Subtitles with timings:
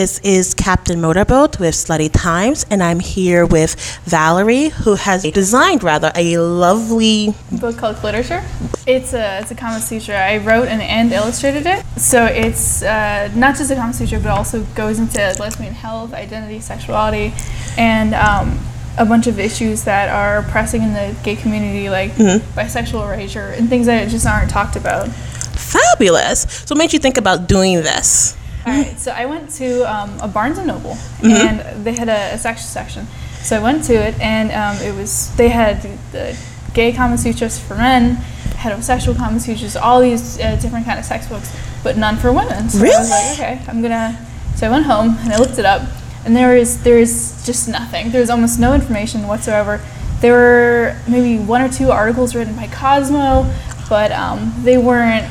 [0.00, 3.74] This is Captain Motorboat with Slutty Times, and I'm here with
[4.06, 8.42] Valerie, who has designed rather a lovely book called Cliterature.
[8.86, 10.18] It's a it's a Kama Sutra.
[10.18, 14.30] I wrote and, and illustrated it, so it's uh, not just a Kama Sutra, but
[14.30, 17.34] also goes into lesbian health, identity, sexuality,
[17.76, 18.58] and um,
[18.96, 23.68] a bunch of issues that are pressing in the gay community, like bisexual erasure and
[23.68, 25.10] things that just aren't talked about.
[25.10, 26.50] fabulous.
[26.64, 28.34] So, what made you think about doing this?
[28.66, 32.34] All right, so I went to um, a Barnes and Noble, and they had a,
[32.34, 33.06] a section section.
[33.42, 35.80] So I went to it, and um, it was they had
[36.12, 36.36] the
[36.74, 38.16] gay Kama Sutras for men,
[38.60, 42.68] heterosexual Kama Sutras, all these uh, different kind of sex books, but none for women.
[42.68, 44.26] So I was like, okay, I'm gonna.
[44.56, 45.88] So I went home and I looked it up,
[46.26, 48.10] and there is there is just nothing.
[48.10, 49.80] There's almost no information whatsoever.
[50.20, 53.50] There were maybe one or two articles written by Cosmo,
[53.88, 55.24] but um, they weren't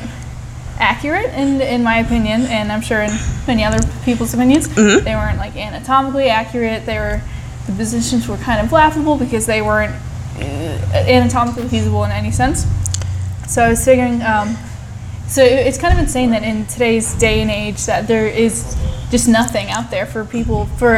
[0.80, 3.12] accurate in in my opinion, and I'm sure in
[3.48, 4.68] many other people's opinions.
[5.04, 6.86] They weren't like anatomically accurate.
[6.86, 7.22] They were
[7.68, 9.94] the positions were kind of laughable because they weren't
[10.38, 12.66] uh, anatomically feasible in any sense.
[13.48, 14.22] So I was figuring.
[14.22, 14.58] Um,
[15.28, 18.76] so it's kind of insane that in today's day and age that there is
[19.12, 20.96] just nothing out there for people for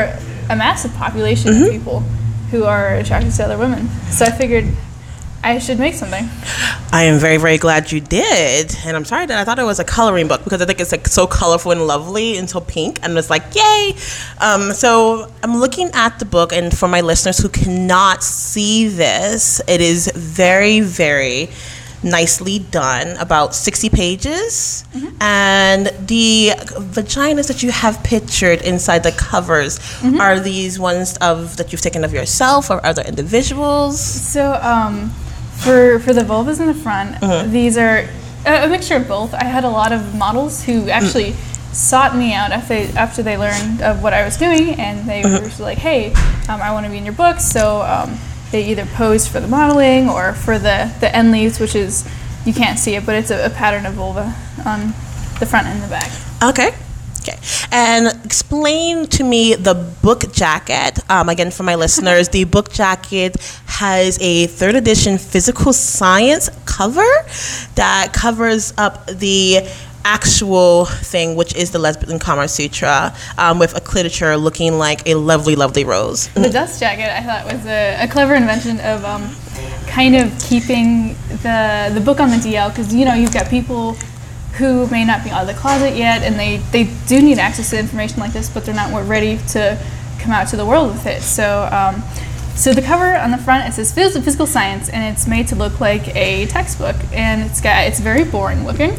[0.50, 2.00] a massive population of people
[2.52, 3.90] who are attracted to other women.
[4.10, 4.66] So I figured
[5.44, 6.30] I should make something.
[6.92, 8.76] I am very, very glad you did.
[8.86, 10.92] And I'm sorry that I thought it was a coloring book because I think it's
[10.92, 13.00] like so colorful and lovely and so pink.
[13.02, 13.96] And it's like, yay.
[14.40, 19.62] Um, so I'm looking at the book, and for my listeners who cannot see this,
[19.68, 21.50] it is very, very
[22.04, 24.84] nicely done, about 60 pages.
[25.20, 29.80] And the vaginas that you have pictured inside the covers
[30.20, 34.00] are these ones of that you've taken of yourself or other individuals?
[34.02, 35.14] So um,
[35.64, 37.16] for for the vulvas in the front,
[37.52, 38.08] these are
[38.46, 39.34] a, a mixture of both.
[39.34, 41.34] I had a lot of models who actually
[41.74, 45.24] sought me out after they, after they learned of what I was doing, and they
[45.24, 46.14] were just like, "Hey,
[46.50, 48.18] um, I want to be in your book." So um,
[48.52, 52.08] they either posed for the modeling or for the the end leaves, which is
[52.46, 54.34] you can't see it, but it's a, a pattern of vulva
[54.66, 54.88] on
[55.40, 56.12] the front and the back.
[56.44, 56.74] Okay.
[57.72, 61.00] And explain to me the book jacket.
[61.10, 67.10] Um, again, for my listeners, the book jacket has a third edition physical science cover
[67.76, 69.68] that covers up the
[70.04, 75.16] actual thing, which is the Lesbian Kama Sutra, um, with a literature looking like a
[75.16, 76.28] lovely, lovely rose.
[76.30, 79.34] The dust jacket I thought was a, a clever invention of um,
[79.88, 83.96] kind of keeping the the book on the DL because you know you've got people
[84.58, 87.70] who may not be out of the closet yet and they, they do need access
[87.70, 89.82] to information like this but they're not ready to
[90.20, 91.22] come out to the world with it.
[91.22, 92.04] So um,
[92.62, 95.56] so the cover on the front it says Phys- physical science and it's made to
[95.56, 98.92] look like a textbook and it's got it's very boring looking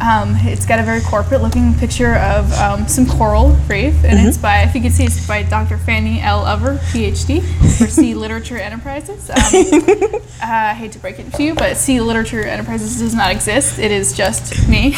[0.00, 4.38] um, it's got a very corporate looking picture of um, some coral reef and it's
[4.38, 5.76] by if you can see it's by Dr.
[5.76, 6.44] Fanny L.
[6.44, 7.42] Uver PhD
[7.76, 12.42] for Sea Literature Enterprises um, I hate to break it to you, but Sea Literature
[12.42, 13.78] Enterprises does not exist.
[13.78, 14.96] It is just me.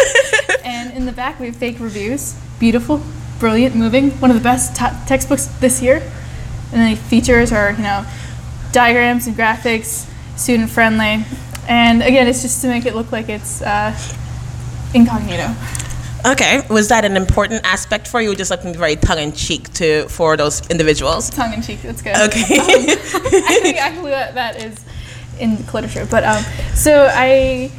[0.64, 2.38] and in the back, we have fake reviews.
[2.60, 3.02] Beautiful,
[3.40, 4.12] brilliant, moving.
[4.12, 6.02] One of the best t- textbooks this year.
[6.72, 8.04] And the features are, you know,
[8.72, 11.24] diagrams and graphics, student friendly.
[11.68, 13.96] And again, it's just to make it look like it's uh,
[14.94, 15.54] incognito.
[16.24, 16.62] Okay.
[16.68, 20.36] Was that an important aspect for you, just something very tongue in cheek to for
[20.36, 21.30] those individuals?
[21.30, 22.16] Tongue in cheek, that's good.
[22.16, 22.58] Okay.
[22.58, 24.84] I think actually that, that is
[25.38, 26.10] in Cliterature.
[26.10, 26.42] But um,
[26.74, 27.70] so I,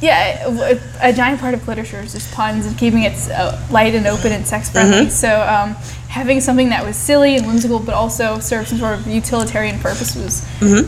[0.00, 4.06] yeah, a giant part of Cliterature is just puns and keeping it uh, light and
[4.06, 5.10] open and sex friendly.
[5.10, 5.76] So um,
[6.08, 10.16] having something that was silly and whimsical, but also served some sort of utilitarian purpose
[10.16, 10.40] was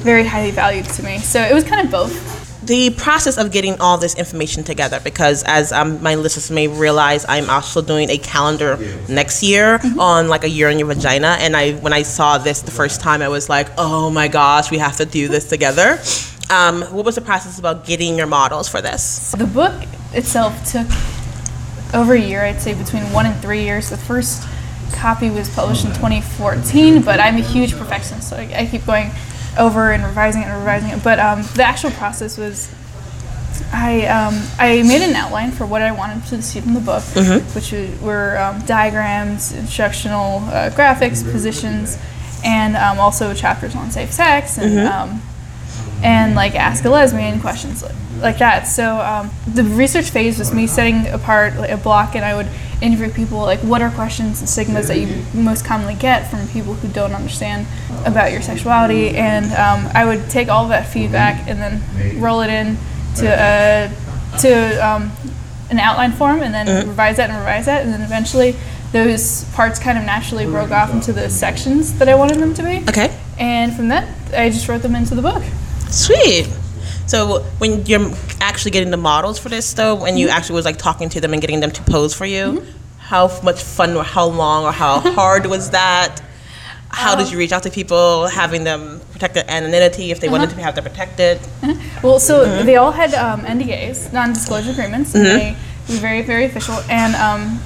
[0.03, 1.19] very highly valued to me.
[1.19, 2.13] So it was kind of both.
[2.63, 7.25] the process of getting all this information together because as um, my listeners may realize
[7.27, 8.77] i'm also doing a calendar
[9.09, 12.61] next year on like a year in your vagina and i when i saw this
[12.61, 15.99] the first time i was like oh my gosh we have to do this together
[16.51, 19.73] um, what was the process about getting your models for this The book
[20.13, 20.87] itself took
[21.95, 23.89] over a year, I'd say between one and three years.
[23.91, 24.47] The first
[24.93, 29.11] copy was published in 2014, but I'm a huge perfectionist, so I, I keep going
[29.59, 31.03] over and revising it and revising it.
[31.03, 32.71] But um, the actual process was
[33.73, 37.03] I, um, I made an outline for what I wanted to see from the book,
[37.55, 41.99] which were um, diagrams, instructional uh, graphics, positions,
[42.45, 45.23] and um, also chapters on safe sex and um,
[46.03, 48.67] and like ask a lesbian questions like, like that.
[48.67, 52.49] So um, the research phase was me setting apart like, a block, and I would
[52.83, 56.75] interview people like, what are questions and stigmas that you most commonly get from people
[56.75, 57.67] who don't understand
[58.07, 62.41] about your sexuality, and um, I would take all of that feedback and then roll
[62.41, 62.77] it in
[63.17, 63.89] to uh,
[64.39, 65.11] to um,
[65.71, 68.57] an outline form, and then revise that and revise that, and then eventually
[68.93, 72.63] those parts kind of naturally broke off into the sections that I wanted them to
[72.63, 72.83] be.
[72.89, 73.17] Okay.
[73.39, 75.43] And from that, I just wrote them into the book.
[75.91, 76.49] Sweet.
[77.07, 80.37] So when you're actually getting the models for this, though, when you mm-hmm.
[80.37, 82.99] actually was like talking to them and getting them to pose for you, mm-hmm.
[82.99, 86.21] how much fun or how long or how hard was that?
[86.93, 90.29] How did uh, you reach out to people, having them protect their anonymity if they
[90.29, 90.57] wanted uh-huh.
[90.57, 91.39] to have them protected?
[91.39, 92.01] Uh-huh.
[92.03, 92.67] Well, so mm-hmm.
[92.67, 95.57] they all had um, NDAs, non-disclosure agreements, and they
[95.89, 96.75] were very, very official.
[96.89, 97.61] And um,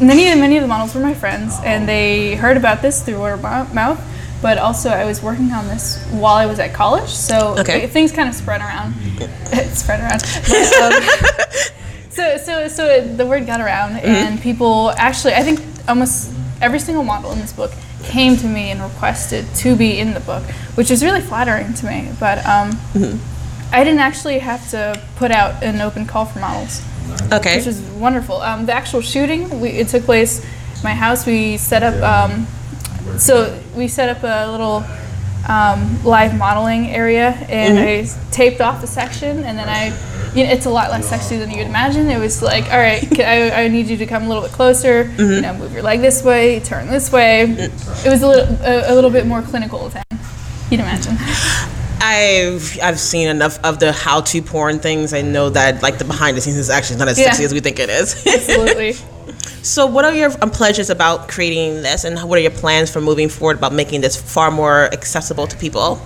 [0.00, 3.44] many, many of the models were my friends, and they heard about this through word
[3.44, 4.00] of mouth.
[4.40, 7.82] But also, I was working on this while I was at college, so Okay.
[7.82, 8.94] it- things kind of spread around.
[9.74, 10.22] spread around.
[10.48, 11.02] But, um,
[12.10, 16.30] so, so, so the word got around, and people actually, I think almost
[16.60, 17.72] every single model in this book
[18.04, 20.42] came to me and requested to be in the book,
[20.76, 22.10] which is really flattering to me.
[22.18, 22.78] But um,
[23.72, 26.82] I didn't actually have to put out an open call for models,
[27.32, 27.56] Okay.
[27.58, 28.36] which is wonderful.
[28.40, 30.44] Um, the actual shooting, we, it took place
[30.76, 31.26] at my house.
[31.26, 32.46] We set up, um,
[33.18, 34.84] so we set up a little
[35.48, 39.86] um, live modeling area, and I taped off the section, and then I,
[40.34, 42.08] you know, it's a lot less sexy than you'd imagine.
[42.08, 45.10] It was like, all right, I, I need you to come a little bit closer.
[45.18, 47.42] You know, move your leg this way, turn this way.
[47.42, 47.70] It
[48.10, 50.04] was a little, a, a little bit more clinical than
[50.70, 51.16] you'd imagine.
[52.00, 55.12] I've I've seen enough of the how-to porn things.
[55.12, 57.24] I know that like the behind the scenes is actually not as Yeah.
[57.26, 58.24] sexy as we think it is.
[58.26, 58.94] Absolutely.
[59.68, 63.00] So, what are your um, pleasures about creating this, and what are your plans for
[63.00, 66.00] moving forward about making this far more accessible to people?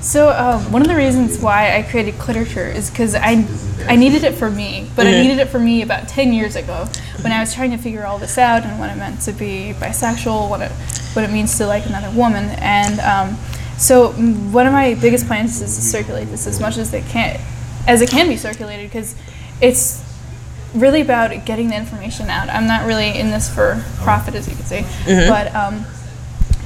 [0.00, 3.44] So um, one of the reasons why I created Cliterature is because I
[3.88, 6.86] I needed it for me, but I needed it for me about ten years ago
[7.22, 9.74] when I was trying to figure all this out and what it meant to be
[9.78, 10.70] bisexual, what it
[11.14, 13.36] what it means to like another woman, and um,
[13.78, 14.12] so
[14.52, 17.40] one of my biggest plans is to circulate this as much as they can,
[17.86, 19.16] as it can be circulated, because
[19.60, 20.07] it's
[20.74, 22.48] really about getting the information out.
[22.48, 25.84] I'm not really in this for profit, as you can see, but um,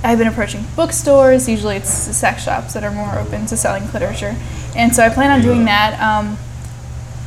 [0.05, 1.49] I've been approaching bookstores.
[1.49, 4.35] Usually, it's the sex shops that are more open to selling Cliterature,
[4.77, 6.01] and so I plan on doing that.
[6.01, 6.37] Um,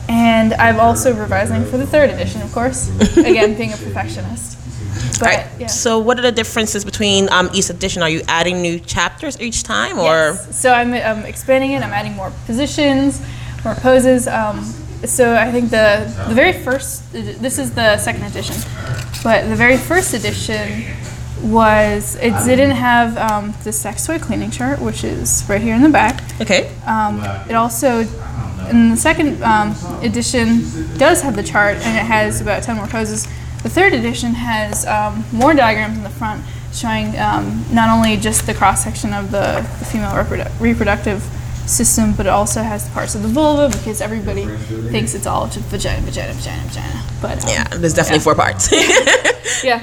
[0.07, 2.89] and I'm also revising for the third edition, of course.
[3.17, 4.51] Again, being a perfectionist.
[5.19, 5.47] But Right.
[5.59, 5.67] yeah.
[5.67, 8.01] So, what are the differences between um, each edition?
[8.03, 10.03] Are you adding new chapters each time, or
[10.35, 10.59] Yes.
[10.59, 11.81] So I'm, um expanding it.
[11.81, 13.21] I'm adding more positions,
[13.63, 14.27] more poses.
[14.27, 18.55] Um, so I think the the very first this is the second edition,
[19.23, 20.85] but the very first edition
[21.41, 25.81] was it didn't have um, the sex toy cleaning chart, which is right here in
[25.81, 26.23] the back.
[26.41, 26.71] okay?
[26.85, 27.19] Um,
[27.49, 27.99] it also,
[28.69, 30.63] in the second um, edition,
[30.97, 33.25] does have the chart and it has about 10 more poses.
[33.63, 36.43] The third edition has um, more diagrams in the front
[36.73, 41.23] showing um, not only just the cross section of the, the female reprodu- reproductive
[41.67, 44.45] system, but it also has parts of the vulva because everybody
[44.91, 47.03] thinks it's all just vagina, vagina, vagina, vagina.
[47.21, 48.23] But um, Yeah, there's definitely yeah.
[48.23, 48.69] four parts.
[49.63, 49.81] yeah.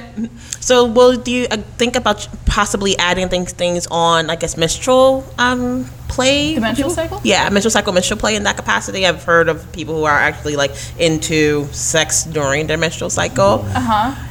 [0.60, 5.24] so, will do you uh, think about possibly adding things things on, I guess, menstrual
[5.38, 6.54] um, play?
[6.54, 7.20] The menstrual cycle?
[7.24, 9.06] Yeah, menstrual cycle, menstrual play in that capacity.
[9.06, 13.64] I've heard of people who are actually like into sex during their menstrual cycle.
[13.74, 14.28] Uh huh.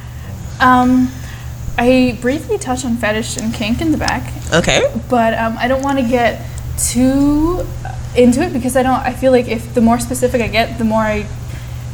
[0.60, 1.10] Um,
[1.78, 4.32] I briefly touched on fetish and kink in the back.
[4.52, 4.82] Okay.
[5.08, 6.40] but um, I don't want to get
[6.78, 7.66] too
[8.16, 9.00] into it because I don't.
[9.00, 11.26] I feel like if the more specific I get, the more I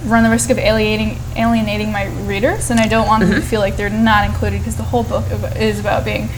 [0.04, 3.60] run the risk of alienating alienating my readers, and I don't want them to feel
[3.60, 5.24] like they're not included because the whole book
[5.56, 6.28] is about being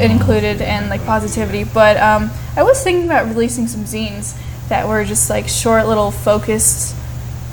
[0.00, 1.64] included and like positivity.
[1.64, 4.36] But um, I was thinking about releasing some zines
[4.68, 6.94] that were just like short little focused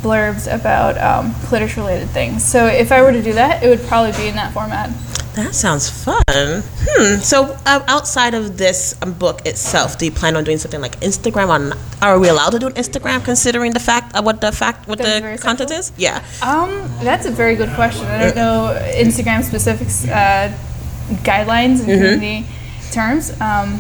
[0.02, 2.46] blurbs about um, clitoris related things.
[2.46, 4.92] So if I were to do that, it would probably be in that format.
[5.38, 6.24] That sounds fun.
[6.26, 7.20] Hmm.
[7.22, 11.00] So, uh, outside of this um, book itself, do you plan on doing something like
[11.00, 11.50] Instagram?
[11.50, 14.88] On are we allowed to do an Instagram, considering the fact uh, what the fact
[14.88, 15.92] what it's the content is?
[15.96, 16.26] Yeah.
[16.42, 18.08] Um, that's a very good question.
[18.08, 20.58] I don't know Instagram specifics, uh,
[21.22, 22.48] guidelines and community
[22.92, 23.80] terms, um,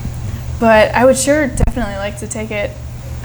[0.60, 2.70] but I would sure definitely like to take it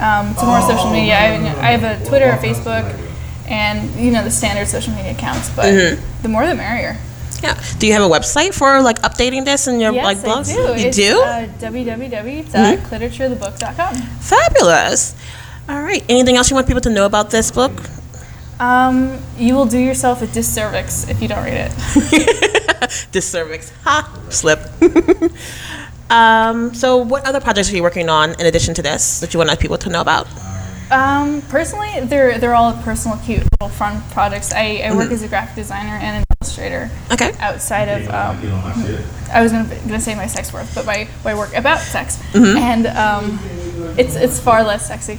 [0.01, 1.17] um, to more social media.
[1.21, 2.99] I, I have a Twitter, a Facebook,
[3.47, 5.51] and you know the standard social media accounts.
[5.55, 6.97] But the more the merrier.
[7.43, 7.59] Yeah.
[7.79, 10.53] Do you have a website for like updating this in your Yes, like I do.
[10.53, 11.21] You it's, do?
[11.21, 13.95] Uh, www.cliteraturethebook.com.
[14.21, 15.15] Fabulous.
[15.69, 16.03] All right.
[16.09, 17.73] Anything else you want people to know about this book?
[18.61, 21.73] Um, you will do yourself a disservice if you don't read it.
[23.13, 23.73] this cervix.
[23.83, 24.09] Ha!
[24.29, 24.61] Slip.
[26.11, 29.39] um, so, what other projects are you working on in addition to this that you
[29.39, 30.29] want people to know about?
[30.93, 34.53] Um, personally, they're they're all personal, cute, little fun projects.
[34.53, 36.91] I, I work as a graphic designer and an illustrator.
[37.13, 37.33] Okay.
[37.39, 38.37] Outside of, um,
[39.33, 42.87] I was gonna, gonna say my sex work, but my, my work about sex, and
[42.89, 43.39] um,
[43.97, 45.19] it's it's far less sexy.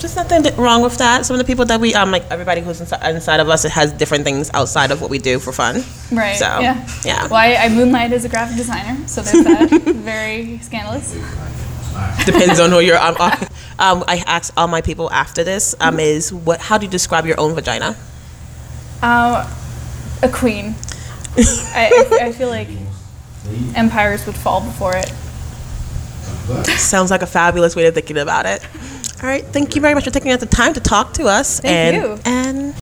[0.00, 1.26] Just nothing wrong with that.
[1.26, 3.70] Some of the people that we, um, like everybody who's inside, inside of us, it
[3.72, 5.84] has different things outside of what we do for fun.
[6.10, 6.36] Right.
[6.36, 6.88] So, yeah.
[7.04, 7.24] yeah.
[7.24, 9.82] Well, I, I moonlight as a graphic designer, so there's that.
[9.96, 11.12] Very scandalous.
[12.24, 12.98] Depends on who you're.
[12.98, 13.14] Um,
[13.78, 16.60] um, I ask all my people after this um, is what?
[16.60, 17.94] How do you describe your own vagina?
[19.02, 19.48] Uh,
[20.22, 20.74] a queen.
[21.36, 22.68] I, I, I feel like
[23.74, 25.08] empires would fall before it.
[26.78, 28.66] Sounds like a fabulous way of thinking about it.
[29.22, 31.60] All right, thank you very much for taking out the time to talk to us.
[31.60, 32.18] Thank and, you.
[32.24, 32.74] And